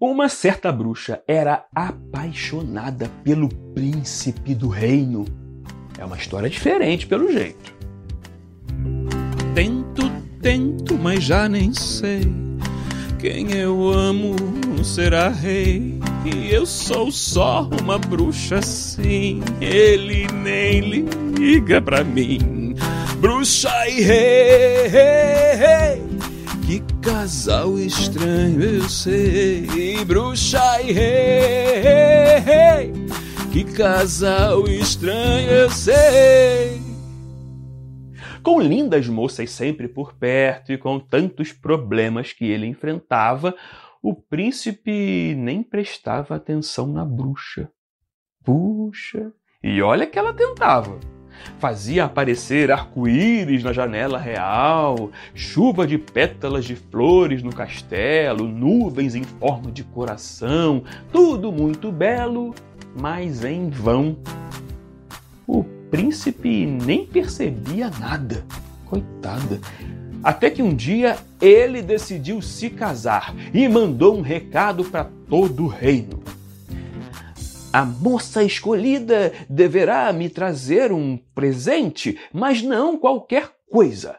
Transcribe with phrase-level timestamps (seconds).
[0.00, 5.24] Uma certa bruxa era apaixonada pelo príncipe do reino.
[5.96, 7.72] É uma história diferente, pelo jeito.
[9.54, 10.10] Tento,
[10.42, 12.22] tento, mas já nem sei.
[13.20, 14.34] Quem eu amo
[14.82, 16.00] será rei.
[16.24, 19.40] E eu sou só uma bruxa sim.
[19.60, 21.06] Ele nem
[21.38, 22.74] liga pra mim.
[23.20, 24.88] Bruxa e rei,
[27.04, 30.02] casal estranho eu sei.
[30.06, 32.92] Bruxa e rei.
[33.52, 36.80] Que casal estranho eu sei.
[38.42, 43.54] Com lindas moças sempre por perto e com tantos problemas que ele enfrentava,
[44.02, 47.70] o príncipe nem prestava atenção na bruxa.
[48.42, 49.30] Puxa!
[49.62, 50.98] E olha que ela tentava.
[51.58, 59.24] Fazia aparecer arco-íris na janela real, chuva de pétalas de flores no castelo, nuvens em
[59.24, 62.54] forma de coração, tudo muito belo,
[62.98, 64.16] mas em vão.
[65.46, 68.44] O príncipe nem percebia nada.
[68.86, 69.60] Coitada.
[70.24, 75.68] Até que um dia ele decidiu se casar e mandou um recado para todo o
[75.68, 76.23] reino.
[77.74, 84.16] A moça escolhida deverá me trazer um presente, mas não qualquer coisa.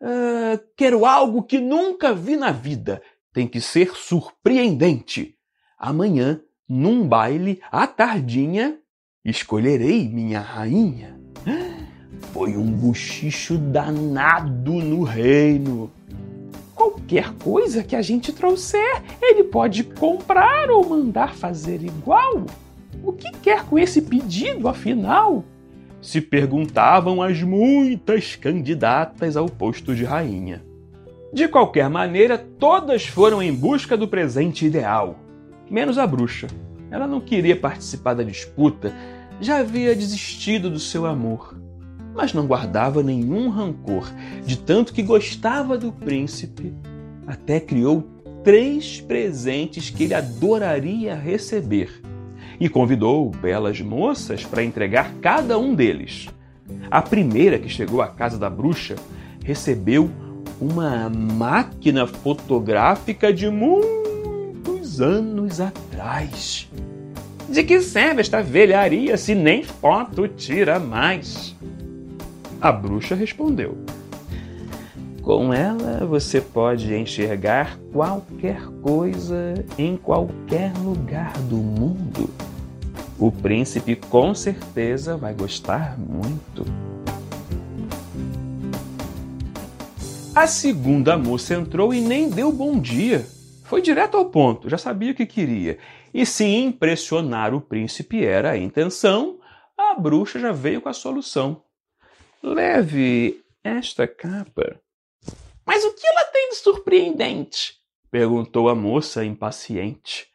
[0.00, 3.02] Uh, quero algo que nunca vi na vida.
[3.34, 5.34] Tem que ser surpreendente.
[5.78, 8.78] Amanhã, num baile, à tardinha,
[9.22, 11.20] escolherei minha rainha.
[12.32, 15.92] Foi um buchicho danado no reino.
[16.74, 22.46] Qualquer coisa que a gente trouxer, ele pode comprar ou mandar fazer igual.
[23.06, 25.44] O que quer com esse pedido, afinal?
[26.02, 30.64] Se perguntavam as muitas candidatas ao posto de rainha.
[31.32, 35.20] De qualquer maneira, todas foram em busca do presente ideal,
[35.70, 36.48] menos a bruxa.
[36.90, 38.92] Ela não queria participar da disputa,
[39.40, 41.56] já havia desistido do seu amor,
[42.12, 44.10] mas não guardava nenhum rancor,
[44.44, 46.74] de tanto que gostava do príncipe,
[47.24, 48.02] até criou
[48.42, 52.02] três presentes que ele adoraria receber
[52.58, 56.28] e convidou belas moças para entregar cada um deles.
[56.90, 58.96] A primeira que chegou à casa da bruxa
[59.44, 60.10] recebeu
[60.60, 66.68] uma máquina fotográfica de muitos anos atrás.
[67.48, 71.54] De que serve esta velharia se nem foto tira mais?
[72.60, 73.76] A bruxa respondeu:
[75.22, 82.28] Com ela você pode enxergar qualquer coisa em qualquer lugar do mundo.
[83.18, 86.64] O príncipe com certeza vai gostar muito.
[90.34, 93.26] A segunda moça entrou e nem deu bom dia.
[93.64, 95.78] Foi direto ao ponto, já sabia o que queria.
[96.12, 99.40] E se impressionar o príncipe era a intenção,
[99.78, 101.62] a bruxa já veio com a solução.
[102.42, 104.78] Leve esta capa.
[105.64, 107.76] Mas o que ela tem de surpreendente?
[108.10, 110.28] perguntou a moça impaciente.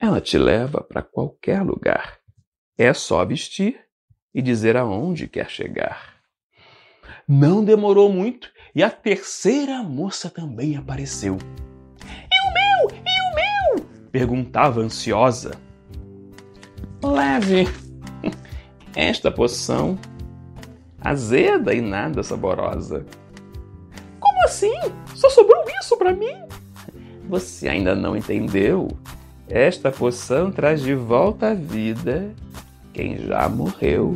[0.00, 2.18] Ela te leva para qualquer lugar.
[2.76, 3.80] É só vestir
[4.32, 6.14] e dizer aonde quer chegar.
[7.26, 11.36] Não demorou muito e a terceira moça também apareceu.
[12.00, 13.00] E o meu?
[13.04, 13.84] E o meu?
[14.12, 15.52] perguntava ansiosa.
[17.02, 17.66] Leve
[18.94, 19.98] esta poção
[21.00, 23.04] azeda e nada saborosa.
[24.20, 24.74] Como assim?
[25.14, 26.34] Só sobrou isso para mim?
[27.28, 28.88] Você ainda não entendeu?
[29.50, 32.34] Esta poção traz de volta à vida
[32.92, 34.14] quem já morreu.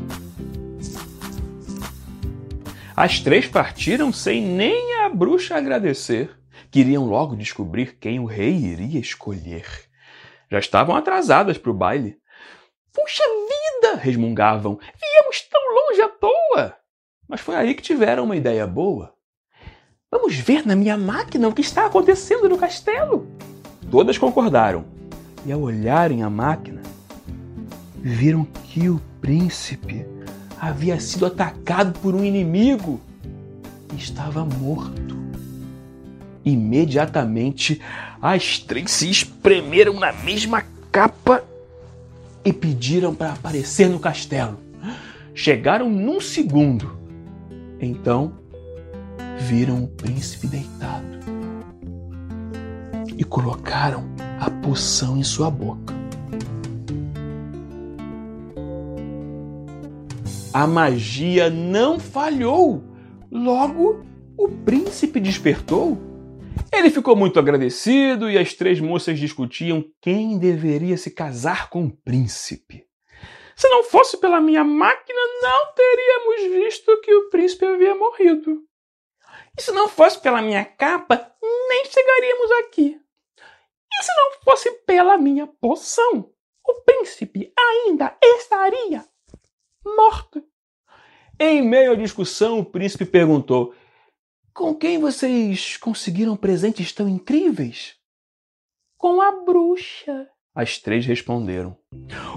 [2.95, 6.31] As três partiram sem nem a bruxa agradecer.
[6.71, 9.65] Queriam logo descobrir quem o rei iria escolher.
[10.51, 12.19] Já estavam atrasadas para o baile.
[12.93, 13.97] Puxa vida!
[13.97, 14.79] resmungavam.
[15.01, 16.77] Viemos tão longe à toa!
[17.27, 19.15] Mas foi aí que tiveram uma ideia boa.
[20.11, 23.27] Vamos ver na minha máquina o que está acontecendo no castelo.
[23.91, 24.92] Todas concordaram.
[25.45, 26.81] E ao olharem a máquina,
[28.01, 30.07] viram que o príncipe
[30.61, 33.01] havia sido atacado por um inimigo
[33.93, 35.21] e estava morto.
[36.45, 37.81] Imediatamente,
[38.21, 41.45] As três se espremeram na mesma capa
[42.45, 44.61] e pediram para aparecer no castelo.
[45.35, 46.97] Chegaram num segundo.
[47.81, 48.35] Então,
[49.41, 51.19] viram o príncipe deitado
[53.19, 54.05] e colocaram
[54.43, 55.95] a poção em sua boca.
[60.53, 62.83] A magia não falhou.
[63.31, 64.05] Logo,
[64.37, 65.97] o príncipe despertou.
[66.73, 71.97] Ele ficou muito agradecido e as três moças discutiam quem deveria se casar com o
[71.99, 72.85] príncipe.
[73.55, 78.59] Se não fosse pela minha máquina, não teríamos visto que o príncipe havia morrido.
[79.57, 81.31] E se não fosse pela minha capa,
[81.69, 83.03] nem chegaríamos aqui.
[84.03, 86.29] Se não fosse pela minha poção,
[86.67, 89.05] o príncipe ainda estaria
[89.85, 90.43] morto.
[91.39, 93.75] Em meio à discussão, o príncipe perguntou:
[94.53, 97.95] Com quem vocês conseguiram presentes tão incríveis?
[98.99, 100.29] Com a bruxa.
[100.55, 101.77] As três responderam.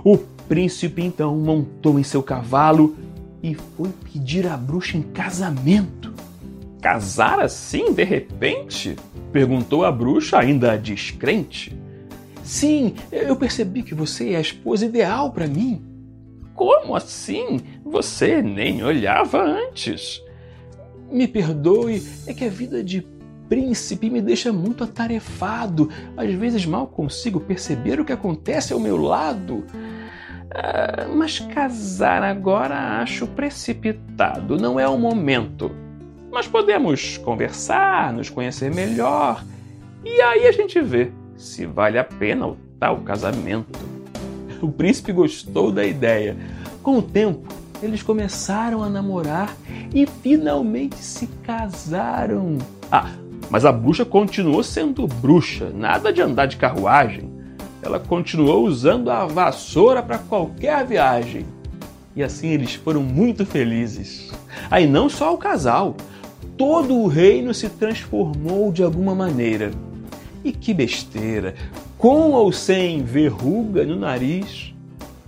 [0.03, 0.17] O
[0.47, 2.95] príncipe então montou em seu cavalo
[3.43, 6.14] e foi pedir a bruxa em casamento.
[6.85, 8.95] Casar assim, de repente?
[9.31, 11.75] Perguntou a bruxa, ainda descrente.
[12.43, 15.83] Sim, eu percebi que você é a esposa ideal para mim.
[16.53, 17.59] Como assim?
[17.83, 20.21] Você nem olhava antes.
[21.11, 23.03] Me perdoe, é que a vida de
[23.49, 25.89] príncipe me deixa muito atarefado.
[26.15, 29.65] Às vezes mal consigo perceber o que acontece ao meu lado.
[30.53, 35.83] Ah, mas casar agora acho precipitado, não é o momento.
[36.35, 39.41] Mas podemos conversar, nos conhecer melhor
[40.03, 43.79] e aí a gente vê se vale a pena o tal casamento.
[44.61, 46.35] O príncipe gostou da ideia.
[46.83, 47.47] Com o tempo,
[47.81, 49.55] eles começaram a namorar
[49.93, 52.57] e finalmente se casaram.
[52.91, 53.13] Ah,
[53.49, 57.31] mas a bruxa continuou sendo bruxa, nada de andar de carruagem.
[57.81, 61.45] Ela continuou usando a vassoura para qualquer viagem.
[62.13, 64.33] E assim eles foram muito felizes.
[64.69, 65.95] Aí não só o casal,
[66.57, 69.71] todo o reino se transformou de alguma maneira.
[70.43, 71.55] E que besteira!
[71.97, 74.73] Com ou sem verruga no nariz,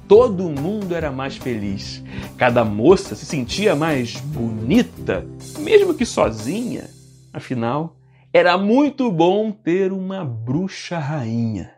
[0.07, 2.03] todo mundo era mais feliz.
[2.37, 5.25] Cada moça se sentia mais bonita,
[5.59, 6.89] mesmo que sozinha.
[7.33, 7.95] Afinal,
[8.31, 11.71] era muito bom ter uma bruxa rainha.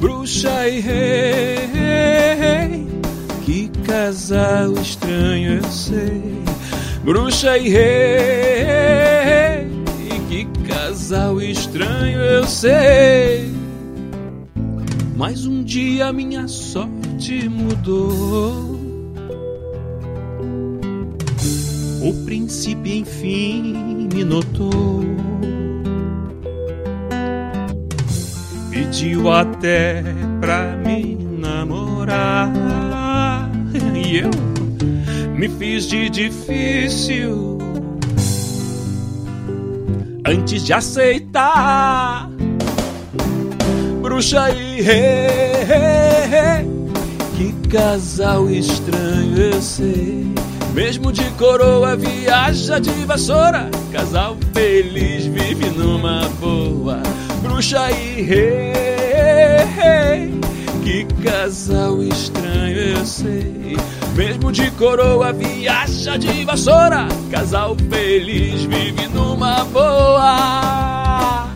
[0.00, 1.58] Bruxa e rei,
[3.44, 6.53] que casal estranho eu sei.
[7.04, 9.68] Bruxa e rei,
[10.26, 13.52] que casal estranho eu sei.
[15.14, 18.80] Mas um dia minha sorte mudou.
[22.02, 25.04] O príncipe enfim me notou.
[28.70, 30.02] Pediu até
[30.40, 32.50] pra me namorar.
[33.94, 34.30] E eu
[35.44, 37.58] me fiz de difícil
[40.26, 42.30] antes de aceitar.
[44.00, 45.04] Bruxa e rei,
[47.36, 50.32] que casal estranho eu sei.
[50.72, 53.68] Mesmo de coroa, viaja de vassoura.
[53.92, 57.02] Casal feliz vive numa boa.
[57.42, 58.72] Bruxa e rei,
[60.82, 63.76] que casal estranho eu sei.
[64.14, 67.08] Mesmo de coroa, viaja de vassoura.
[67.30, 71.50] Casal feliz vive numa boa.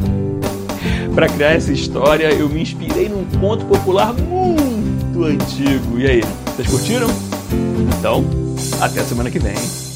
[1.15, 5.99] Para criar essa história, eu me inspirei num conto popular muito antigo.
[5.99, 7.09] E aí, vocês curtiram?
[7.99, 8.25] Então,
[8.81, 9.88] até semana que vem.